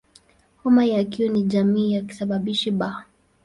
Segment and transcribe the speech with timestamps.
[0.63, 2.85] Homa ya Q ni jamii ya kisababishi "B".